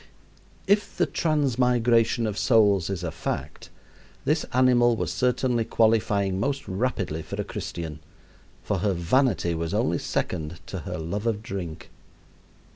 [0.65, 3.69] If the transmigration of souls is a fact,
[4.25, 7.99] this animal was certainly qualifying most rapidly for a Christian,
[8.63, 11.91] for her vanity was only second to her love of drink.